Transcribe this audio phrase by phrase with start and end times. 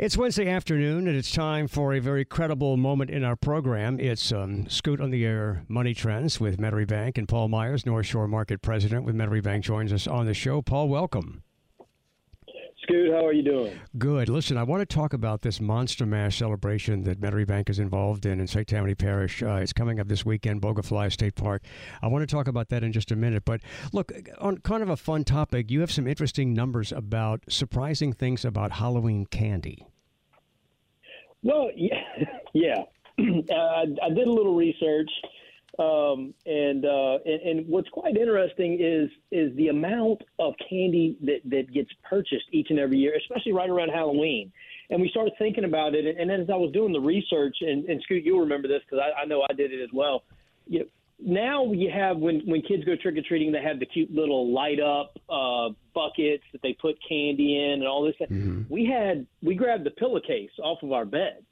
[0.00, 4.00] It's Wednesday afternoon, and it's time for a very credible moment in our program.
[4.00, 8.06] It's um, Scoot on the Air Money Trends with Metairie Bank, and Paul Myers, North
[8.06, 10.62] Shore Market President with Metairie Bank, joins us on the show.
[10.62, 11.42] Paul, welcome.
[12.82, 13.78] Scoot, how are you doing?
[13.98, 14.28] Good.
[14.28, 18.24] Listen, I want to talk about this Monster Mash celebration that Metairie Bank is involved
[18.24, 18.66] in in St.
[18.66, 19.42] Tammany Parish.
[19.42, 21.62] Uh, it's coming up this weekend, Bogue Falaya State Park.
[22.00, 23.44] I want to talk about that in just a minute.
[23.44, 23.60] But
[23.92, 28.44] look, on kind of a fun topic, you have some interesting numbers about surprising things
[28.44, 29.86] about Halloween candy.
[31.42, 32.02] Well, yeah,
[32.54, 32.82] yeah.
[33.18, 35.10] I, I did a little research,
[35.80, 41.40] um, and, uh, and and what's quite interesting is is the amount of candy that
[41.46, 44.52] that gets purchased each and every year, especially right around Halloween.
[44.90, 48.02] And we started thinking about it, and as I was doing the research, and, and
[48.02, 50.24] Scoot, you'll remember this because I, I know I did it as well.
[50.66, 50.84] You know,
[51.18, 54.52] now you have when when kids go trick or treating, they have the cute little
[54.52, 58.16] light up uh, buckets that they put candy in and all this.
[58.28, 58.62] Mm-hmm.
[58.68, 61.44] We had we grabbed the pillowcase off of our bed,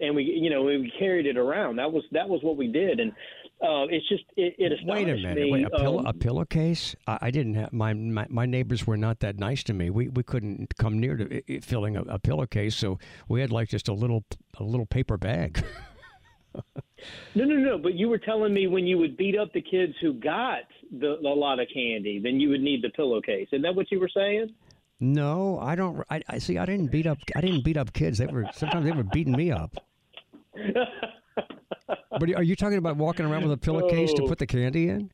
[0.00, 1.76] and we you know we carried it around.
[1.76, 3.12] That was that was what we did, and
[3.62, 5.52] uh, it's just it, it Wait a minute, me.
[5.52, 6.96] wait a, pillow, um, a pillowcase?
[7.06, 9.90] I, I didn't have my, my my neighbors were not that nice to me.
[9.90, 12.98] We we couldn't come near to it filling a, a pillowcase, so
[13.28, 14.24] we had like just a little
[14.58, 15.64] a little paper bag.
[17.34, 17.78] No, no, no.
[17.78, 21.12] But you were telling me when you would beat up the kids who got the,
[21.12, 23.48] a lot of candy, then you would need the pillowcase.
[23.52, 24.52] Isn't that what you were saying?
[24.98, 26.04] No, I don't.
[26.10, 26.58] I, I see.
[26.58, 27.18] I didn't beat up.
[27.34, 28.18] I didn't beat up kids.
[28.18, 29.76] They were sometimes they were beating me up.
[32.18, 34.28] but are you talking about walking around with a pillowcase to Oh.
[34.28, 35.10] put the candy in?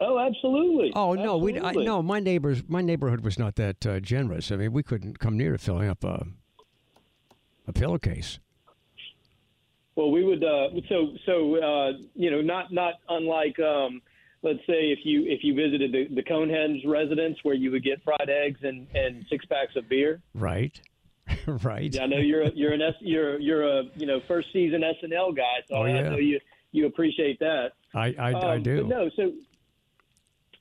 [0.00, 0.92] Oh, absolutely.
[0.94, 2.02] Oh no, we I, no.
[2.02, 4.50] My neighbors, my neighborhood was not that uh, generous.
[4.50, 6.26] I mean, we couldn't come near to filling up a
[7.66, 8.38] a pillowcase.
[9.96, 10.42] Well, we would.
[10.42, 14.02] Uh, so, so uh, you know, not not unlike, um,
[14.42, 18.28] let's say, if you if you visited the, the residence where you would get fried
[18.28, 20.20] eggs and, and six packs of beer.
[20.34, 20.80] Right,
[21.46, 21.92] right.
[21.94, 24.82] Yeah, I know you're a, you're an S, you're you're a you know first season
[24.82, 26.08] SNL guy, so Oh, I yeah.
[26.10, 26.38] know you
[26.72, 27.72] you appreciate that.
[27.94, 28.86] I I, I Um, do.
[28.86, 29.32] No, so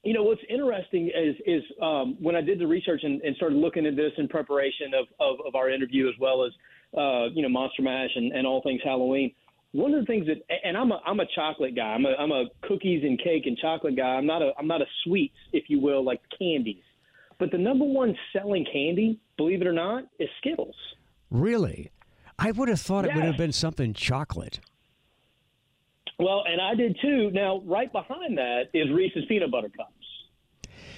[0.03, 3.57] you know what's interesting is is um, when I did the research and, and started
[3.57, 6.51] looking at this in preparation of, of, of our interview as well as
[6.97, 9.34] uh, you know Monster Mash and, and all things Halloween.
[9.72, 11.94] One of the things that and I'm a I'm a chocolate guy.
[11.94, 14.16] I'm a I'm a cookies and cake and chocolate guy.
[14.16, 16.84] I'm not a I'm not a sweets, if you will, like candies.
[17.40, 20.75] But the number one selling candy, believe it or not, is Skittles.
[21.29, 21.91] Really,
[22.39, 24.59] I would have thought it would have been something chocolate.
[26.19, 27.31] Well, and I did too.
[27.31, 29.89] Now, right behind that is Reese's peanut butter cups.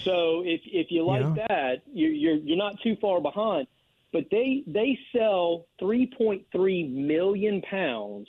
[0.04, 1.46] So if if you like Yeah.
[1.48, 3.68] that, you, you're you're not too far behind.
[4.14, 8.28] But they they sell 3.3 million pounds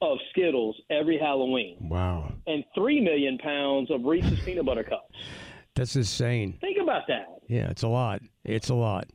[0.00, 5.16] of Skittles every Halloween, Wow, and three million pounds of Reese's peanut butter cups.
[5.74, 6.58] that's insane.
[6.60, 7.26] Think about that.
[7.48, 8.20] Yeah, it's a lot.
[8.44, 9.08] It's a lot.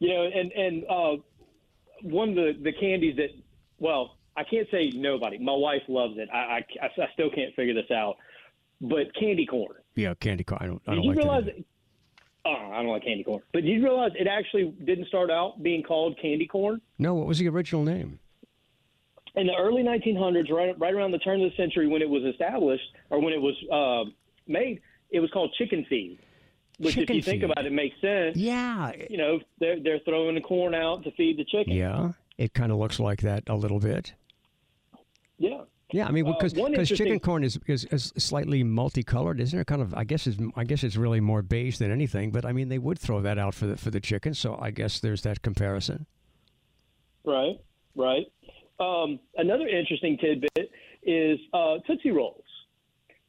[0.00, 1.22] You know, and and uh,
[2.02, 3.30] one of the the candies that,
[3.78, 5.38] well, I can't say nobody.
[5.38, 6.28] My wife loves it.
[6.32, 8.16] I I, I still can't figure this out.
[8.80, 9.76] But candy corn.
[9.94, 10.58] Yeah, candy corn.
[10.62, 10.82] I don't.
[10.86, 11.44] I Did don't you like realize?
[11.46, 11.64] that.
[12.46, 13.40] Oh, I don't like candy corn.
[13.52, 16.80] But did you realize it actually didn't start out being called candy corn?
[16.98, 18.18] No, what was the original name?
[19.36, 22.22] In the early 1900s, right right around the turn of the century, when it was
[22.24, 24.10] established or when it was uh,
[24.46, 24.80] made,
[25.10, 26.18] it was called chicken feed.
[26.78, 27.50] Which, Chicken if you think feed.
[27.50, 28.36] about it, makes sense.
[28.36, 31.72] Yeah, You know, they're they're throwing the corn out to feed the chicken.
[31.74, 32.12] yeah.
[32.36, 34.12] It kind of looks like that a little bit.
[35.38, 35.60] Yeah.
[35.92, 39.56] Yeah, I mean, Uh, because one because chicken corn is, is is slightly multicolored, isn't
[39.56, 39.66] it?
[39.68, 42.32] Kind of, I guess is I guess it's really more beige than anything.
[42.32, 44.72] But I mean, they would throw that out for the for the chicken, so I
[44.72, 46.06] guess there's that comparison.
[47.24, 47.60] Right.
[47.94, 48.26] Right.
[48.80, 50.70] Um, another interesting tidbit
[51.04, 52.42] is uh, Tootsie Rolls.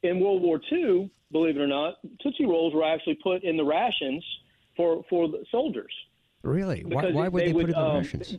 [0.02, 3.64] In World War II, believe it or not, Tootsie Rolls were actually put in the
[3.64, 4.24] rations
[4.76, 5.92] for for the soldiers.
[6.42, 6.84] Really?
[6.84, 8.38] Why, why would they they, would, put it in the um, rations?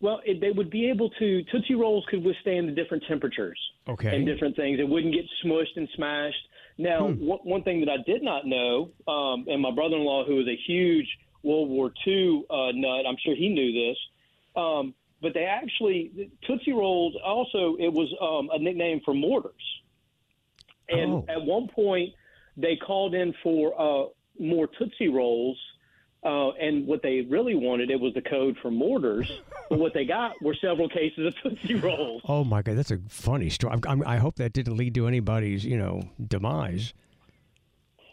[0.00, 4.14] Well, it, they would be able to Tootsie Rolls could withstand the different temperatures Okay.
[4.14, 4.78] and different things.
[4.78, 6.48] It wouldn't get smushed and smashed.
[6.78, 7.26] Now, Hmm.
[7.26, 10.56] one, one thing that I did not know, um, and my brother-in-law, who was a
[10.66, 11.08] huge
[11.42, 13.98] World War II uh, nut, I'm sure he knew this.
[14.54, 19.52] Um, but they actually Tootsie Rolls also it was um, a nickname for mortars.
[20.88, 21.24] And Oh.
[21.28, 22.14] at one point,
[22.56, 24.08] they called in for uh,
[24.38, 25.58] more Tootsie Rolls.
[26.24, 29.30] Uh, and what they really wanted, it was the code for mortars.
[29.70, 32.22] but what they got were several cases of Tootsie Rolls.
[32.26, 33.72] Oh my God, that's a funny story.
[33.74, 36.92] I'm, I'm, I hope that didn't lead to anybody's, you know, demise.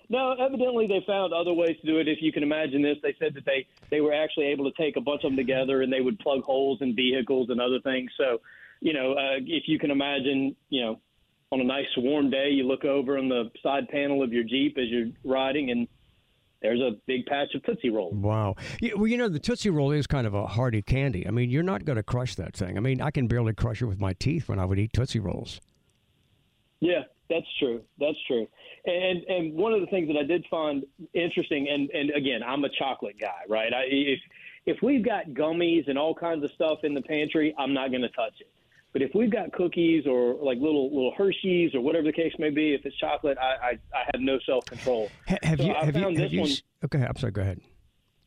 [0.08, 2.08] No, evidently they found other ways to do it.
[2.08, 4.98] If you can imagine this, they said that they they were actually able to take
[4.98, 8.12] a bunch of them together and they would plug holes in vehicles and other things.
[8.18, 8.40] So,
[8.82, 11.00] you know, uh, if you can imagine, you know,
[11.52, 14.78] on a nice warm day, you look over on the side panel of your Jeep
[14.78, 15.88] as you're riding, and
[16.62, 18.12] there's a big patch of Tootsie Roll.
[18.12, 18.56] Wow.
[18.82, 21.28] Yeah, well, you know, the Tootsie Roll is kind of a hearty candy.
[21.28, 22.78] I mean, you're not going to crush that thing.
[22.78, 25.20] I mean, I can barely crush it with my teeth when I would eat Tootsie
[25.20, 25.62] Rolls.
[26.80, 27.82] Yeah, that's true.
[28.00, 28.48] That's true.
[28.86, 30.84] And and one of the things that I did find
[31.14, 33.74] interesting, and and again, I'm a chocolate guy, right?
[33.74, 34.20] I, if
[34.66, 38.02] if we've got gummies and all kinds of stuff in the pantry, I'm not going
[38.02, 38.50] to touch it.
[38.96, 42.50] But if we've got cookies or like little little Hershey's or whatever the case may
[42.50, 45.12] be, if it's chocolate, I I, I have no self control.
[45.28, 45.74] Ha- have So you?
[45.74, 46.02] I Have you?
[46.02, 46.40] found Have this you?
[46.40, 46.50] one-
[46.86, 47.34] Okay, oh, I'm sorry.
[47.34, 47.60] Go ahead.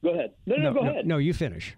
[0.02, 0.34] Go ahead.
[0.44, 1.06] No, no, go no, ahead.
[1.06, 1.74] no, you finish.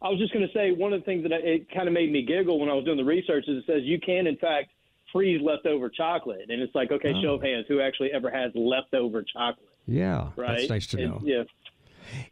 [0.00, 1.92] I was just going to say one of the things that I, it kind of
[1.94, 4.36] made me giggle when I was doing the research is it says you can in
[4.36, 4.70] fact
[5.12, 7.20] freeze leftover chocolate, and it's like okay, oh.
[7.22, 10.58] show of hands, who actually ever has leftover chocolate, Yeah, right?
[10.58, 11.20] that's nice to know.
[11.24, 11.42] yeah.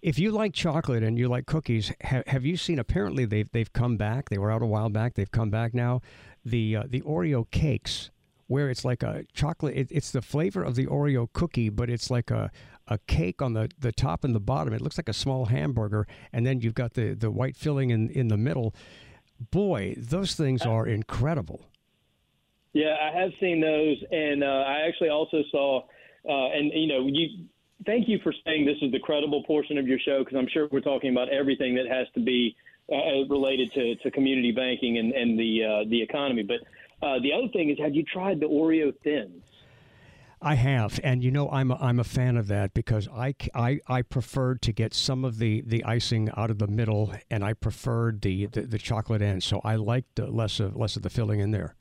[0.03, 2.79] If you like chocolate and you like cookies, have, have you seen?
[2.79, 4.29] Apparently, they've they've come back.
[4.29, 5.15] They were out a while back.
[5.15, 6.01] They've come back now.
[6.45, 8.11] The uh, the Oreo cakes,
[8.47, 9.77] where it's like a chocolate.
[9.77, 12.51] It, it's the flavor of the Oreo cookie, but it's like a
[12.87, 14.73] a cake on the, the top and the bottom.
[14.73, 18.09] It looks like a small hamburger, and then you've got the, the white filling in
[18.11, 18.75] in the middle.
[19.51, 21.67] Boy, those things are incredible.
[22.73, 25.83] Yeah, I have seen those, and uh, I actually also saw,
[26.29, 27.47] uh, and you know, you.
[27.87, 30.69] Thank you for saying this is the credible portion of your show because I'm sure
[30.71, 32.57] we're talking about everything that has to be
[32.91, 36.43] uh, related to, to community banking and, and the uh, the economy.
[36.43, 36.61] But
[37.07, 39.43] uh, the other thing is, have you tried the Oreo thins?
[40.41, 43.81] I have, and you know, I'm a, I'm a fan of that because I, I,
[43.89, 47.55] I preferred to get some of the, the icing out of the middle, and I
[47.55, 49.43] preferred the, the, the chocolate end.
[49.43, 51.75] So I liked uh, less of less of the filling in there.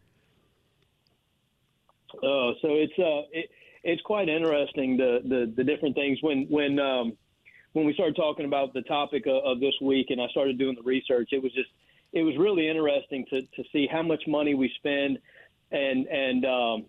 [2.24, 3.52] Oh, so it's uh, it,
[3.88, 7.13] it's quite interesting the, the the different things when when um,
[7.72, 10.75] when we started talking about the topic of, of this week, and I started doing
[10.75, 11.30] the research.
[11.31, 11.69] It was just
[12.12, 15.19] it was really interesting to to see how much money we spend
[15.72, 16.86] and and um,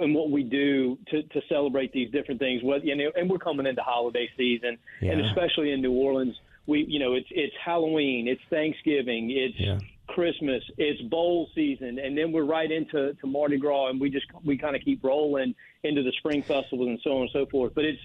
[0.00, 2.62] and what we do to, to celebrate these different things.
[2.62, 6.34] What you know, and we're coming into holiday season, and especially in New Orleans,
[6.66, 9.78] we you know it's it's Halloween, it's Thanksgiving, it's Yeah.
[10.06, 14.26] Christmas, it's bowl season, and then we're right into to Mardi Gras, and we just
[14.44, 17.72] we kind of keep rolling into the spring festivals and so on and so forth.
[17.74, 18.00] But it's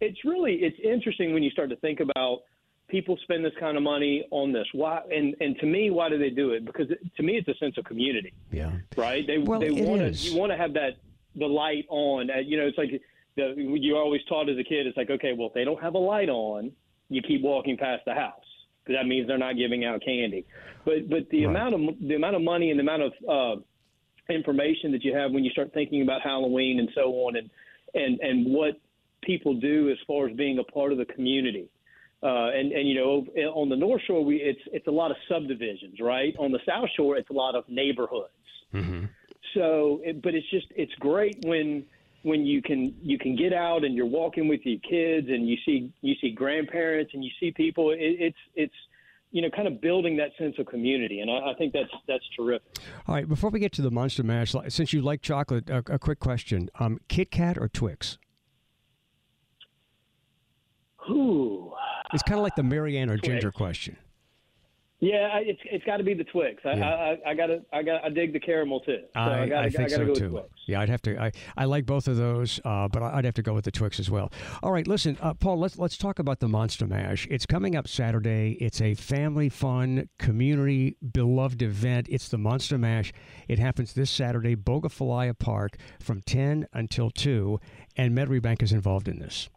[0.00, 2.42] it's really it's interesting when you start to think about
[2.88, 4.66] people spend this kind of money on this.
[4.72, 5.02] Why?
[5.10, 6.64] And and to me, why do they do it?
[6.64, 8.72] Because it, to me, it's a sense of community Yeah.
[8.96, 9.26] right?
[9.26, 10.96] They Well, they want to you want to have that
[11.34, 12.30] the light on.
[12.30, 13.00] Uh, you know, it's like
[13.36, 14.86] the you're always taught as a kid.
[14.86, 16.72] It's like okay, well, if they don't have a light on,
[17.08, 18.45] you keep walking past the house
[18.86, 20.44] because that means they're not giving out candy.
[20.84, 21.56] But but the Right.
[21.56, 23.60] amount of the amount of money and the amount of uh,
[24.32, 27.50] information that you have when you start thinking about Halloween and so on, and
[27.94, 28.80] and and what
[29.22, 31.68] people do as far as being a part of the community.
[32.22, 35.16] Uh, and and you know on the North Shore we it's it's a lot of
[35.28, 36.34] subdivisions, right?
[36.38, 38.30] On the South Shore it's a lot of neighborhoods.
[39.54, 41.84] So, it, but it's just it's great when
[42.26, 45.56] when you can you can get out and you're walking with your kids and you
[45.64, 47.92] see you see grandparents and you see people.
[47.92, 48.74] It, it's it's
[49.30, 52.24] you know kind of building that sense of community, and I, I think that's that's
[52.36, 52.66] terrific.
[53.06, 53.28] All right.
[53.28, 56.68] Before we get to the Monster Mash, since you like chocolate, a, a quick question:
[56.80, 58.18] um, Kit Kat or Twix?
[61.08, 61.72] Ooh.
[62.12, 63.28] It's kind of like the Mary Ann or Twix.
[63.28, 63.96] Ginger question.
[64.98, 66.62] Yeah, I- it's it's got to be the Twix.
[66.64, 66.88] I, Yeah.
[66.88, 69.00] I, I, I got to I got I dig the caramel too.
[69.14, 70.40] So I, I, gotta, I think gotta so too.
[70.66, 71.20] Yeah, I'd have to.
[71.22, 74.00] I, I like both of those, uh, but I'd have to go with the Twix
[74.00, 74.32] as well.
[74.62, 75.58] All right, listen, uh, Paul.
[75.58, 77.26] Let's let's talk about the Monster Mash.
[77.30, 78.56] It's coming up Saturday.
[78.60, 82.06] It's a family fun, community beloved event.
[82.10, 83.12] It's the Monster Mash.
[83.48, 87.60] It happens this Saturday, Bogue Falaya Park, from ten until two,
[87.96, 89.50] and Metairie Bank is involved in this.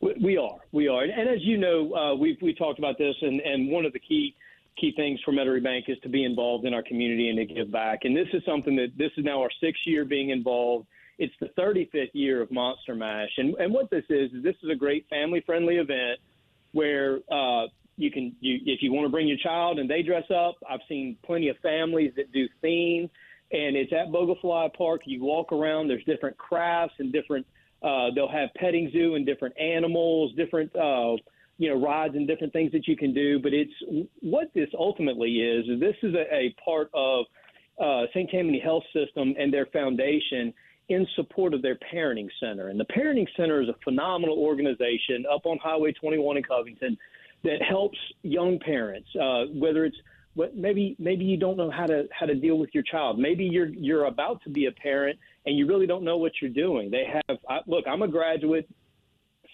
[0.00, 3.14] We- We are, we are, and as you know, uh, we've we talked about this,
[3.20, 4.34] and and one of the key
[4.76, 7.70] key things for Metairie Bank is to be involved in our community and to give
[7.70, 8.04] back.
[8.04, 10.86] And this is something that this is now our sixth year being involved.
[11.18, 14.70] It's the 35th year of Monster Mash, and and what this is is this is
[14.70, 16.18] a great family friendly event
[16.72, 17.66] where uh,
[17.98, 20.56] you can you if you want to bring your child and they dress up.
[20.68, 23.10] I've seen plenty of families that do themes,
[23.52, 25.02] and it's at Bogue Falaya Park.
[25.04, 25.88] You walk around.
[25.88, 27.46] There's different crafts and different.
[27.82, 30.74] Uh, they'll have petting zoo and different animals, different.
[30.76, 31.16] Uh,
[31.58, 33.38] you know rides and different things that you can do.
[33.38, 33.72] But it's
[34.22, 35.68] what this ultimately is.
[35.68, 37.26] Is this is a, a part of
[37.78, 38.30] uh, St.
[38.30, 40.54] Tammany Health System and their foundation
[40.88, 42.68] in support of their parenting center.
[42.68, 46.98] And the parenting center is a phenomenal organization up on Highway 21 in Covington
[47.44, 49.96] that helps young parents, uh, whether it's
[50.34, 53.18] what maybe maybe you don't know how to how to deal with your child.
[53.18, 56.50] Maybe you're you're about to be a parent and you really don't know what you're
[56.50, 56.90] doing.
[56.90, 57.84] They have I, look.
[57.86, 58.68] I'm a graduate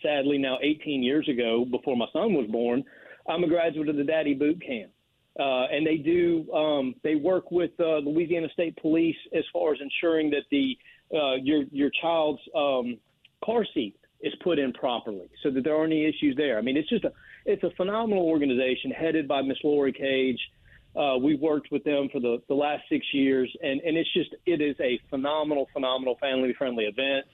[0.02, 2.84] sadly now 18 years ago before my son was born.
[3.28, 4.92] I'm a graduate of the Daddy Boot Camp.
[5.38, 9.78] Uh, and they do um, they work with uh, Louisiana State Police as far as
[9.82, 10.78] ensuring that the
[11.14, 12.96] uh, your your child's um,
[13.44, 16.56] car seat is put in properly, so that there aren't any issues there.
[16.56, 17.12] I mean, it's just a
[17.44, 20.40] it's a phenomenal organization headed by Miss Lori Cage.
[20.96, 24.34] Uh, we've worked with them for the, the last six years, and, and it's just
[24.46, 27.26] it is a phenomenal, phenomenal family friendly event.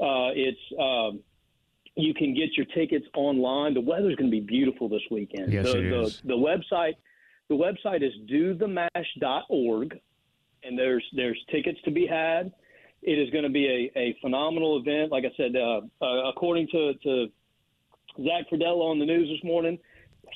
[0.00, 1.20] Uh, it's um,
[1.94, 3.74] you can get your tickets online.
[3.74, 5.52] The weather's going to be beautiful this weekend.
[5.52, 6.22] Yes, the, it the, is.
[6.24, 6.94] the website
[7.48, 10.00] the website is dothemash.org,
[10.62, 12.52] and there's there's tickets to be had.
[13.02, 15.10] It is going to be a, a phenomenal event.
[15.10, 17.26] Like I said, uh, uh, according to, to
[18.16, 19.78] Zack Fradella on the news this morning,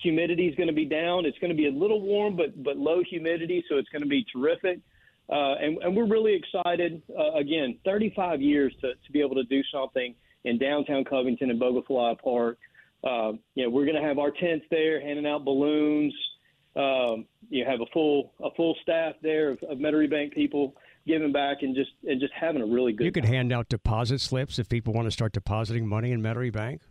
[0.03, 1.27] humidity is going to be down.
[1.27, 4.09] It's going to be a little warm, but but low humidity, so it's going to
[4.09, 4.81] be terrific.
[5.29, 7.03] Uh, and, and we're really excited.
[7.11, 10.15] Uh, again, 35 years to, to be able to do something
[10.45, 12.59] in downtown Covington and Bogue Falaya Park.
[13.03, 16.15] Uh, you know, we're going to have our tents there, handing out balloons.
[16.77, 20.75] Um, you have a full a full staff there of, of Metairie Bank people
[21.07, 23.05] giving back and just and just having a really good.
[23.05, 26.53] You could hand out deposit slips if people want to start depositing money in Metairie
[26.53, 26.83] Bank.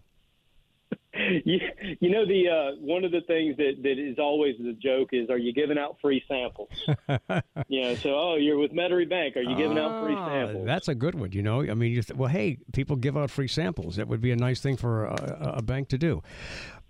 [1.45, 1.59] You,
[1.99, 5.29] you know the uh, one of the things that, that is always the joke is
[5.29, 6.69] are you giving out free samples?
[7.67, 10.65] you know, so oh you're with Metairie Bank, are you giving out free Ah, samples?
[10.65, 11.31] That's a good one.
[11.31, 13.95] You know, I mean, you th- well, hey, people give out free samples.
[13.95, 16.21] That would be a nice thing for a, a bank to do.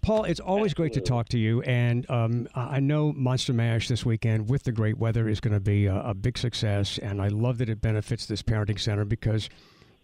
[0.01, 3.87] Paul, it's always great to talk to you, and um, I I know Monster Mash
[3.87, 7.21] this weekend with the great weather is going to be a, a big success, and
[7.21, 9.49] I love that it benefits this parenting center because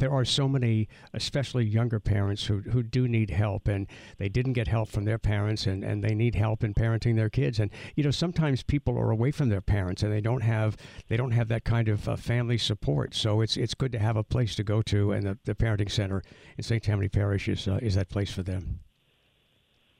[0.01, 4.53] there are so many, especially younger parents, who, who do need help, and they didn't
[4.53, 7.59] get help from their parents, and, and they need help in parenting their kids.
[7.59, 10.75] And you know, sometimes people are away from their parents, and they don't have
[11.07, 13.13] they don't have that kind of uh, family support.
[13.13, 15.91] So it's it's good to have a place to go to, and the, the parenting
[15.91, 16.23] center
[16.57, 16.83] in St.
[16.83, 18.79] Tammany Parish is uh, is that place for them.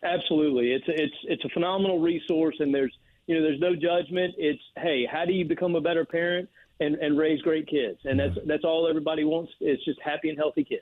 [0.04, 2.94] Absolutely, it's it's it's a phenomenal resource, and there's
[3.28, 4.34] you know there's no judgment.
[4.40, 6.50] It's hey, how do you become a better parent?
[6.82, 9.52] And, and raise great kids, and that's that's all everybody wants.
[9.62, 10.82] is just happy and healthy kids.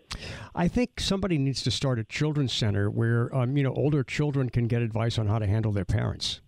[0.55, 4.49] I think somebody needs to start a children's center where um, you know older children
[4.49, 6.39] can get advice on how to handle their parents.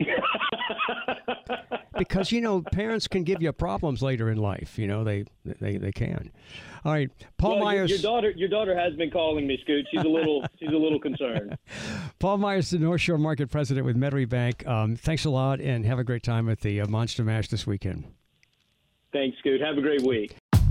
[1.98, 4.78] because you know parents can give you problems later in life.
[4.78, 6.30] You know they they, they can.
[6.84, 7.90] All right, Paul Well, your, Myers.
[7.90, 9.86] your daughter your daughter has been calling me, Scoot.
[9.90, 11.56] She's a little she's a little concerned.
[12.18, 14.66] Paul Myers, the North Shore Market President with Metairie Bank.
[14.66, 17.66] Um, thanks a lot, and have a great time at the uh, Monster Mash this
[17.66, 18.04] weekend.
[19.12, 19.60] Thanks, Scoot.
[19.60, 20.36] Have a great week.